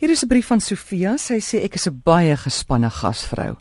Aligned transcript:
Hier 0.00 0.10
is 0.10 0.24
'n 0.24 0.28
brief 0.28 0.46
van 0.46 0.60
Sofia. 0.60 1.16
Sy 1.16 1.40
sê 1.40 1.62
ek 1.62 1.74
is 1.74 1.86
'n 1.86 2.00
baie 2.04 2.36
gespanne 2.36 2.90
gasvrou. 2.90 3.56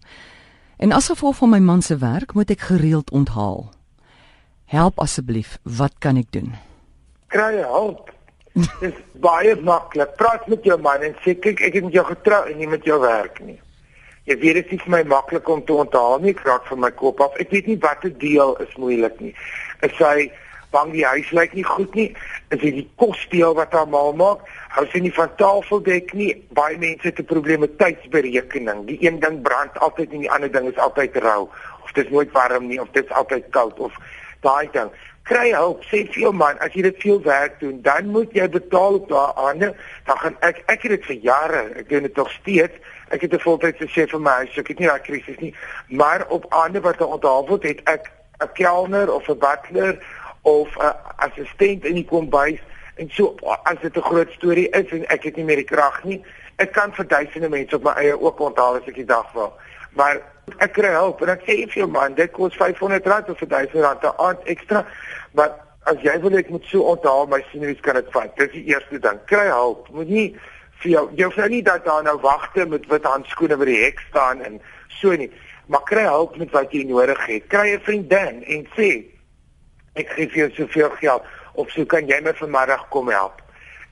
En 0.78 0.92
as 0.92 1.08
gevolg 1.08 1.36
van 1.36 1.50
my 1.50 1.60
man 1.60 1.82
se 1.82 1.98
werk 1.98 2.34
moet 2.34 2.50
ek 2.50 2.60
gereeld 2.60 3.12
onthaal. 3.12 3.74
Help 4.66 5.00
asseblief, 5.00 5.58
wat 5.64 5.94
kan 5.98 6.16
ek 6.18 6.32
doen? 6.32 6.56
Kry 7.28 7.56
hulp. 7.62 8.14
Dit 8.54 8.72
is 8.80 8.94
baie 9.14 9.56
maklik. 9.56 10.16
Praat 10.16 10.48
met 10.48 10.64
jou 10.64 10.82
man 10.82 11.02
en 11.02 11.14
sê 11.14 11.40
kyk 11.40 11.60
ek 11.60 11.74
het 11.74 11.84
met 11.84 11.94
jou 11.94 12.06
getrou 12.06 12.52
en 12.52 12.58
nie 12.58 12.68
met 12.68 12.84
jou 12.84 13.00
werk 13.00 13.40
nie. 13.40 13.60
Jy 14.24 14.38
weet 14.40 14.54
dit 14.54 14.72
is 14.72 14.82
vir 14.82 14.92
my 14.92 15.04
maklik 15.04 15.50
om 15.50 15.66
te 15.66 15.74
onthaal 15.74 16.20
nie, 16.20 16.32
ek 16.32 16.46
raak 16.46 16.66
van 16.66 16.80
my 16.80 16.92
kop 16.92 17.20
af. 17.20 17.36
Ek 17.40 17.52
weet 17.52 17.68
nie 17.68 17.80
watter 17.80 18.18
deel 18.18 18.56
is 18.56 18.76
moeilik 18.78 19.20
nie. 19.20 19.36
Is 19.82 19.92
sy 19.98 20.32
bang 20.72 20.92
die 20.92 21.06
huis 21.06 21.32
lyk 21.32 21.54
nie 21.54 21.64
goed 21.64 21.96
nie? 21.96 22.16
Is 22.50 22.62
dit 22.64 22.74
die 22.74 22.88
kosdeel 22.98 23.54
wat 23.54 23.74
haar 23.78 23.90
mal 23.90 24.16
maak? 24.18 24.40
Hou 24.74 24.86
sy 24.90 25.04
nie 25.06 25.14
van 25.14 25.30
tafeldek 25.38 26.16
nie? 26.18 26.32
Baie 26.58 26.80
mense 26.82 27.06
het 27.06 27.20
'n 27.22 27.30
probleem 27.30 27.60
met 27.60 27.78
tydsberekening. 27.78 28.88
Die 28.88 28.98
een 29.06 29.20
ding 29.20 29.42
brand 29.42 29.78
altyd 29.80 30.14
en 30.14 30.20
die 30.26 30.32
ander 30.32 30.52
ding 30.52 30.66
is 30.68 30.78
altyd 30.78 31.18
rou. 31.18 31.50
Of 31.84 31.92
dit 31.92 32.06
is 32.06 32.12
nooit 32.12 32.32
warm 32.32 32.68
nie 32.68 32.82
of 32.82 32.90
dit 32.92 33.06
is 33.06 33.12
altyd 33.12 33.46
koud 33.50 33.80
of 33.80 33.94
daai 34.42 34.70
ding. 34.72 34.90
Kry 35.24 35.52
hulp, 35.54 35.84
sê 35.84 36.08
vir 36.10 36.22
jou 36.24 36.34
man, 36.34 36.58
as 36.60 36.74
jy 36.74 36.82
dit 36.82 37.02
veel 37.02 37.22
werk 37.22 37.60
doen, 37.60 37.82
dan 37.82 38.08
moet 38.10 38.32
jy 38.34 38.50
betaal 38.50 38.94
op 38.94 39.12
ander. 39.12 39.76
Dan 40.06 40.18
gaan 40.18 40.38
ek 40.40 40.64
ek 40.66 40.82
het 40.82 40.92
dit 40.92 41.06
vir 41.06 41.16
jare, 41.16 41.62
ek 41.76 41.90
doen 41.90 42.02
dit 42.02 42.16
nog 42.16 42.32
steeds. 42.32 42.74
Ek 43.10 43.22
het 43.22 43.34
'n 43.34 43.40
voltydse 43.40 43.88
chef 43.88 44.10
vir 44.10 44.20
my 44.20 44.32
huis, 44.32 44.54
so 44.54 44.62
ek 44.62 44.68
het 44.68 44.80
nie 44.80 44.88
daai 44.88 45.02
krisis 45.02 45.38
nie. 45.38 45.54
Maar 45.90 46.26
op 46.30 46.46
ander 46.50 46.82
wat 46.82 47.02
onthaal 47.02 47.48
word, 47.48 47.64
het 47.64 47.82
ek 47.86 48.10
'n 48.42 48.50
kelner 48.54 49.14
of 49.14 49.30
'n 49.30 49.38
butler 49.38 50.00
of 50.42 50.78
'n 50.78 50.94
assistent 51.16 51.86
in 51.86 51.96
die 51.96 52.06
kombuis 52.06 52.60
en 52.96 53.10
so 53.12 53.36
as 53.64 53.80
dit 53.82 53.98
'n 53.98 54.02
groot 54.02 54.32
storie 54.32 54.70
is 54.70 54.92
en 54.92 55.06
ek 55.08 55.24
het 55.24 55.36
nie 55.36 55.46
meer 55.46 55.56
die 55.56 55.72
krag 55.76 56.04
nie, 56.04 56.24
ek 56.56 56.72
kan 56.72 56.94
vir 56.94 57.08
duisende 57.08 57.50
mense 57.50 57.76
op 57.76 57.84
my 57.84 57.92
eie 57.92 58.22
ook 58.22 58.40
onthaal 58.40 58.76
as 58.76 58.88
ek 58.88 58.96
die 58.96 59.06
dag 59.06 59.32
wil. 59.34 59.54
Maar 59.96 60.22
ek 60.58 60.74
kry 60.74 60.92
hulp 60.94 61.22
en 61.22 61.30
ek 61.30 61.42
sê 61.42 61.56
vir 61.72 61.82
jou 61.84 61.88
man, 61.88 62.14
dit 62.14 62.32
kos 62.32 62.58
R500 62.58 63.30
of 63.30 63.42
R1000 63.42 64.04
'n 64.04 64.14
aand 64.18 64.44
ekstra, 64.44 64.86
maar 65.32 65.52
as 65.84 66.02
jy 66.02 66.20
wil 66.22 66.38
ek 66.38 66.50
moet 66.50 66.66
so 66.66 66.82
onthaal, 66.82 67.28
my 67.28 67.42
seniors 67.52 67.80
kan 67.86 67.96
dit 67.96 68.12
vat. 68.12 68.36
Dis 68.38 68.52
die 68.52 68.66
eerste 68.74 69.00
ding. 69.00 69.20
Kry 69.26 69.48
hulp. 69.48 69.90
Moet 69.96 70.10
nie 70.10 70.36
vir 70.84 70.92
jou 70.92 71.06
jy 71.18 71.28
hoef 71.28 71.38
nou 71.42 71.50
nie 71.50 71.62
dat 71.66 71.86
daar 71.86 72.04
nou 72.04 72.18
wagte 72.24 72.66
met 72.66 72.88
wit 72.92 73.08
handskoene 73.08 73.58
by 73.60 73.66
die 73.66 73.80
hek 73.84 74.04
staan 74.10 74.44
en 74.46 74.60
so 75.00 75.16
nie. 75.16 75.32
Maar 75.68 75.84
kry 75.90 76.06
hulp 76.08 76.38
met 76.38 76.52
wat 76.56 76.72
jy 76.74 76.86
nodig 76.88 77.20
het. 77.26 77.48
Kry 77.48 77.74
'n 77.76 77.86
vriendin 77.88 78.44
en 78.44 78.68
sê 78.78 79.06
ek 79.94 80.10
gee 80.16 80.28
vir 80.28 80.42
jou 80.44 80.50
soveel 80.58 80.90
geld 81.00 81.24
of 81.54 81.72
so 81.72 81.86
kan 81.86 82.08
jy 82.08 82.20
my 82.22 82.34
vanmiddag 82.34 82.86
kom 82.94 83.10
help. 83.10 83.42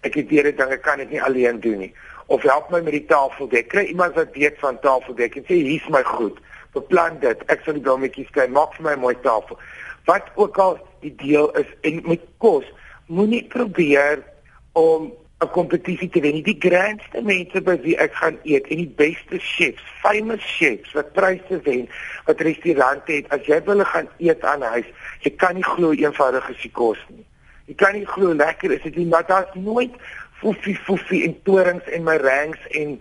Ek 0.05 0.15
het 0.15 0.29
hierdie 0.29 0.55
dinge 0.55 0.77
kan 0.77 1.01
ek 1.03 1.09
nie 1.11 1.21
alleen 1.23 1.59
doen 1.59 1.79
nie. 1.85 1.93
Of 2.27 2.43
help 2.43 2.69
my 2.71 2.81
met 2.81 2.93
die 2.93 3.05
tafeldek. 3.09 3.69
Kry 3.71 3.87
iemand 3.91 4.15
wat 4.19 4.35
weet 4.35 4.59
van 4.59 4.79
tafeldek 4.83 5.39
en 5.39 5.47
sê 5.47 5.59
hier's 5.63 5.87
my 5.89 6.03
goed. 6.03 6.39
Beplan 6.75 7.19
dit. 7.23 7.43
Ek 7.51 7.63
sal 7.65 7.79
die 7.79 7.83
blommetjies 7.85 8.31
kry. 8.35 8.47
Maak 8.51 8.75
vir 8.75 8.83
my 8.83 8.93
'n 8.95 9.05
mooi 9.05 9.15
tafel. 9.23 9.59
Wat 10.05 10.29
ook 10.35 10.57
al 10.57 10.79
die 11.01 11.15
deel 11.15 11.51
is 11.57 11.67
en 11.81 12.01
met 12.07 12.21
kos, 12.37 12.65
moenie 13.07 13.43
probeer 13.47 14.23
om 14.73 15.11
'n 15.39 15.49
kompetisie 15.53 16.09
te 16.09 16.19
wen. 16.19 16.41
Die 16.43 16.57
grootste 16.59 17.21
mense 17.21 17.61
by 17.61 17.75
wie 17.83 17.95
ek 18.01 18.13
gaan 18.17 18.39
eet 18.43 18.67
en 18.73 18.79
die 18.81 18.93
beste 19.01 19.37
chefs, 19.37 19.83
famous 20.01 20.41
chefs 20.57 20.95
wat 20.97 21.11
pryse 21.13 21.59
wen, 21.67 21.85
wat 22.25 22.41
restaurante 22.41 23.19
het, 23.19 23.29
as 23.29 23.45
jy 23.45 23.59
wil 23.67 23.83
gaan 23.85 24.09
eet 24.17 24.41
aan 24.41 24.65
huis, 24.73 24.89
jy 25.21 25.33
kan 25.37 25.53
nie 25.55 25.67
glo 25.67 25.93
eenvoudig 25.93 26.49
is 26.49 26.63
die 26.65 26.73
kos 26.73 27.03
nie. 27.13 27.25
Jy 27.69 27.75
kan 27.77 27.93
nie 27.93 28.07
glo 28.09 28.33
lekker 28.33 28.73
is 28.73 28.81
dit 28.81 28.97
nie, 28.97 29.05
maar 29.11 29.27
daar's 29.29 29.53
nooit 29.53 29.93
foefie 30.41 30.77
foefie 30.87 31.23
en 31.27 31.37
torings 31.45 31.85
en 31.93 32.03
merengs 32.07 32.67
en 32.81 32.97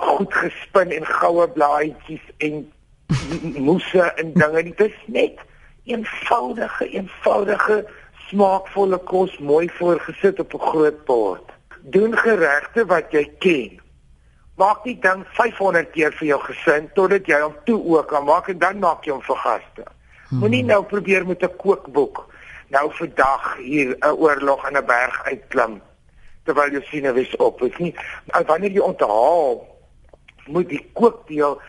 goed 0.00 0.34
gespin 0.34 0.92
en 0.96 1.06
goue 1.06 1.48
blaadjies 1.56 2.24
en 2.38 2.62
moesse 3.68 4.12
en 4.16 4.32
dinge. 4.32 4.64
Dit 4.72 4.80
is 4.88 5.00
net 5.12 5.44
eenvoudige, 5.84 6.88
eenvoudige 6.88 7.82
smaakvolle 8.30 8.98
kos 9.10 9.38
mooi 9.38 9.68
voorgesit 9.78 10.40
op 10.40 10.54
'n 10.54 10.66
groot 10.70 11.04
bord. 11.04 11.46
Doen 11.82 12.16
geregte 12.16 12.86
wat 12.86 13.12
jy 13.12 13.24
ken. 13.38 13.80
Maak 14.56 14.84
nie 14.84 14.98
dan 14.98 15.24
500 15.24 15.90
keer 15.90 16.12
vir 16.12 16.26
jou 16.26 16.40
gesin 16.40 16.90
totdat 16.94 17.26
jy 17.26 17.40
hom 17.40 17.54
toe 17.64 17.80
ook 17.84 18.08
kan 18.08 18.24
maak 18.24 18.48
en 18.48 18.58
dan 18.58 18.78
maak 18.78 19.04
jy 19.04 19.12
hom 19.12 19.22
vir 19.22 19.36
gaste. 19.36 19.84
Hmm. 20.28 20.38
Moenie 20.38 20.64
nou 20.64 20.84
probeer 20.84 21.26
met 21.26 21.42
'n 21.42 21.56
kookboek 21.56 22.26
nou 22.68 22.90
vir 22.92 23.14
dag 23.14 23.56
hier 23.56 23.96
'n 24.00 24.16
oorlog 24.16 24.68
in 24.68 24.76
'n 24.76 24.86
berg 24.86 25.24
uitklim 25.24 25.82
terwyl 26.44 26.72
jy 26.72 26.82
sien 26.90 27.38
op. 27.38 27.60
Dit 27.60 27.72
is 27.72 27.78
nie 27.78 27.94
wanneer 28.46 28.70
jy 28.70 28.80
onthaal 28.80 29.66
moet 30.46 30.68
die 30.68 30.90
kookdeel 30.92 31.60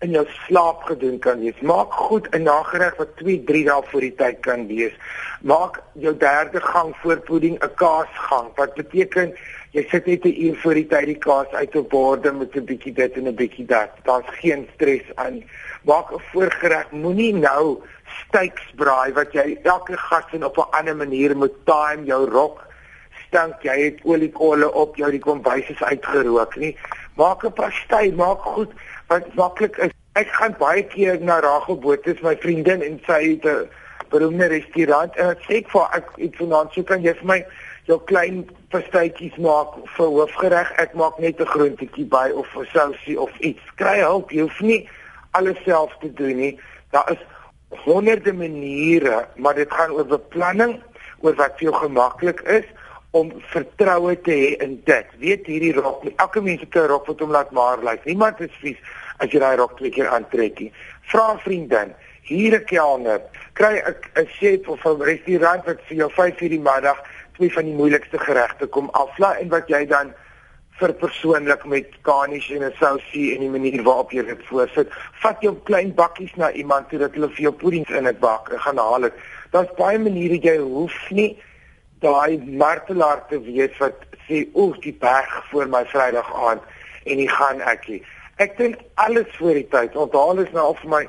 in 0.00 0.14
jou 0.16 0.24
slaap 0.46 0.82
gedoen 0.88 1.18
kan 1.20 1.40
wees. 1.44 1.60
Maak 1.60 1.92
goed 1.92 2.28
'n 2.30 2.42
nagereg 2.42 2.96
wat 2.96 3.16
2, 3.16 3.44
3 3.44 3.64
dae 3.64 3.82
voor 3.90 4.00
die 4.00 4.14
tyd 4.14 4.40
kan 4.40 4.66
wees. 4.66 4.94
Maak 5.40 5.82
jou 5.92 6.16
derde 6.16 6.60
gang 6.60 6.96
voorpoeding 7.02 7.58
'n 7.58 7.74
kaasgang. 7.74 8.48
Wat 8.56 8.74
beteken 8.74 9.34
jy 9.70 9.86
sit 9.90 10.06
net 10.06 10.24
'n 10.24 10.40
uur 10.46 10.56
voor 10.56 10.74
die 10.74 10.86
tyd 10.86 11.06
die 11.06 11.18
kaas 11.18 11.52
uit 11.52 11.76
op 11.76 11.88
borde 11.88 12.32
met 12.32 12.56
'n 12.56 12.64
bietjie 12.64 12.92
dit 12.92 13.12
en 13.12 13.28
'n 13.28 13.34
bietjie 13.34 13.66
dat. 13.66 13.90
Daar's 14.02 14.30
geen 14.40 14.68
stres 14.74 15.04
aan. 15.14 15.42
Maak 15.82 16.12
'n 16.12 16.22
voorgereg. 16.32 16.90
Moenie 16.90 17.34
nou 17.34 17.78
steaks 18.26 18.72
braai 18.76 19.12
wat 19.12 19.32
jy 19.32 19.58
elke 19.62 19.96
gas 19.96 20.32
in 20.32 20.44
op 20.44 20.56
'n 20.56 20.70
ander 20.70 20.96
manier 20.96 21.36
moet 21.36 21.56
time 21.64 22.04
jou 22.04 22.30
rok 22.30 22.68
stink 23.30 23.62
jy 23.62 23.76
het 23.84 24.00
oliekolle 24.02 24.72
op 24.72 24.96
jou 24.96 25.10
die 25.10 25.22
kombuis 25.22 25.68
is 25.70 25.82
uitgerook 25.82 26.56
nie 26.56 26.76
maak 27.20 27.44
'n 27.44 27.52
pastai 27.52 28.12
maak 28.22 28.40
goed 28.54 28.72
wat 29.08 29.34
maklik 29.34 29.76
is. 29.76 29.92
Ek 30.12 30.28
gaan 30.38 30.54
baie 30.58 30.82
keer 30.94 31.20
na 31.20 31.40
Rachel 31.40 31.78
Botha 31.78 32.14
my 32.22 32.36
vriendin 32.44 32.82
en 32.82 33.00
sy 33.06 33.20
het 33.32 33.44
'n 33.44 33.68
beroemde 34.10 34.46
restaurant 34.46 35.16
en 35.16 35.26
ek 35.34 35.42
sê 35.48 35.56
vir 35.72 35.86
ek 35.98 36.06
iets 36.16 36.38
vanaand 36.42 36.72
so 36.72 36.82
kan 36.82 37.02
jy 37.02 37.14
vir 37.20 37.28
my 37.32 37.40
jou 37.88 37.98
klein 38.10 38.48
pastaitjies 38.72 39.36
maak 39.36 39.74
vir 39.96 40.08
hoofgereg? 40.16 40.72
Ek 40.84 40.94
maak 40.94 41.18
net 41.18 41.40
'n 41.40 41.52
groentetjie 41.54 42.08
by 42.08 42.28
of 42.34 42.48
'n 42.56 42.66
sousie 42.72 43.20
of 43.20 43.32
iets. 43.38 43.62
Kry 43.76 43.98
hulp 44.00 44.30
jy 44.30 44.40
hoef 44.40 44.60
nie 44.60 44.88
alles 45.30 45.58
self 45.64 45.92
te 46.00 46.12
doen 46.12 46.36
nie. 46.36 46.58
Daar 46.90 47.10
is 47.12 47.22
honderde 47.84 48.32
maniere 48.32 49.28
maar 49.36 49.54
dit 49.54 49.72
gaan 49.72 49.90
oor 49.90 50.06
beplanning 50.06 50.80
oor 51.20 51.34
wat 51.34 51.52
vir 51.58 51.70
jou 51.70 51.74
gemaklik 51.74 52.40
is 52.40 52.66
om 53.10 53.32
vertroue 53.50 54.14
te 54.20 54.30
hê 54.30 54.50
in 54.64 54.80
dit. 54.86 55.06
Weet 55.18 55.46
hierdie 55.50 55.72
rok, 55.74 56.04
elke 56.16 56.40
mens 56.40 56.60
het 56.60 56.74
'n 56.74 56.86
rok 56.86 57.06
wat 57.06 57.20
hom 57.20 57.30
laat 57.30 57.50
maar 57.50 57.82
lyk. 57.82 58.04
Niemand 58.04 58.40
is 58.40 58.54
vies 58.60 58.78
as 59.18 59.30
jy 59.30 59.38
daai 59.38 59.56
rok 59.56 59.76
twee 59.76 59.90
keer 59.90 60.08
aantrek 60.08 60.58
nie. 60.58 60.72
Vra 61.10 61.32
'n 61.32 61.38
vriendin, 61.38 61.94
hier 62.22 62.54
'n 62.54 62.64
kelner, 62.64 63.20
kry 63.52 63.82
'n 63.82 63.94
'n 64.16 64.26
chef 64.26 64.68
of 64.68 64.84
'n 64.84 65.02
restaurant 65.02 65.64
wat 65.64 65.80
vir 65.88 65.96
jou 65.96 66.10
5 66.10 66.40
uur 66.40 66.48
die 66.48 66.60
middag 66.60 67.02
twee 67.36 67.52
van 67.52 67.64
die 67.64 67.74
moeilikste 67.74 68.18
geregte 68.18 68.66
kom 68.66 68.88
aflaai 68.92 69.40
en 69.40 69.48
wat 69.48 69.68
jy 69.68 69.86
dan 69.86 70.14
vir 70.80 70.92
persoonlik 70.92 71.64
met 71.64 71.88
garnish 72.02 72.50
en 72.50 72.64
'n 72.64 72.72
sousie 72.78 73.34
en 73.34 73.40
die 73.40 73.48
manier 73.48 73.82
waarop 73.82 74.12
jy 74.12 74.22
dit 74.24 74.42
voorsit. 74.48 74.88
Vat 75.22 75.36
jou 75.40 75.54
klein 75.64 75.94
bakkies 75.94 76.34
na 76.36 76.50
iemand 76.52 76.88
toe 76.88 76.98
dat 76.98 77.14
hulle 77.14 77.28
vir 77.28 77.42
jou 77.42 77.52
puddings 77.52 77.90
in 77.90 78.04
dit 78.04 78.20
bak 78.20 78.48
gaan 78.48 78.78
haal 78.78 79.00
dit. 79.00 79.12
Daar's 79.50 79.74
baie 79.76 79.98
maniere 79.98 80.38
jy 80.38 80.56
hoef 80.58 81.10
nie 81.10 81.36
daai 82.00 82.38
martelaar 82.60 83.26
te 83.28 83.40
wees 83.44 83.76
wat 83.78 84.06
sê 84.26 84.44
oef 84.54 84.78
die 84.84 84.94
berg 85.00 85.32
voor 85.50 85.68
my 85.68 85.84
Vrydag 85.92 86.30
aand 86.48 86.62
en 87.04 87.22
hy 87.22 87.28
gaan 87.30 87.60
ek 87.72 87.88
nie. 87.88 88.02
Ek 88.40 88.56
dink 88.58 88.80
alles 89.04 89.28
voor 89.36 89.58
die 89.58 89.68
tyd. 89.72 89.96
Onthaal 89.96 90.44
is 90.44 90.52
nou 90.56 90.70
vir 90.80 90.92
my 90.94 91.02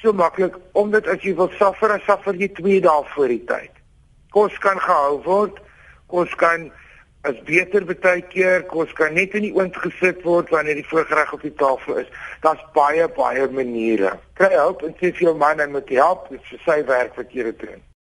so 0.00 0.12
maklik 0.16 0.56
omdat 0.78 1.08
as 1.12 1.20
jy 1.24 1.34
wil 1.36 1.50
suffer, 1.58 1.92
dan 1.92 2.04
suffer 2.06 2.36
jy 2.36 2.48
2 2.56 2.80
dae 2.86 3.08
voor 3.14 3.32
die 3.32 3.42
tyd. 3.48 3.72
Kos 4.32 4.56
kan 4.64 4.80
gehou 4.80 5.18
word. 5.26 5.58
Kos 6.10 6.32
kan 6.40 6.70
as 7.28 7.36
beter 7.44 7.84
baie 7.84 8.22
keer 8.32 8.62
kos 8.70 8.92
kan 8.96 9.12
net 9.14 9.34
in 9.36 9.44
die 9.44 9.52
oond 9.52 9.76
gesit 9.82 10.22
word 10.24 10.48
wanneer 10.54 10.78
die 10.80 10.86
voorgereg 10.88 11.34
op 11.36 11.44
die 11.44 11.52
tafel 11.60 12.00
is. 12.00 12.08
Daar's 12.40 12.64
baie 12.76 13.08
baie 13.16 13.44
maniere. 13.52 14.16
Kry 14.40 14.54
hulp 14.56 14.86
en 14.88 14.96
sê 14.96 15.12
vir 15.12 15.28
jou 15.28 15.36
man 15.36 15.60
hy 15.60 15.68
moet 15.68 15.96
help, 16.00 16.30
dit 16.32 16.52
is 16.56 16.64
sy 16.64 16.80
werk 16.88 17.20
wat 17.20 17.36
jy 17.36 17.52
doen. 17.60 17.89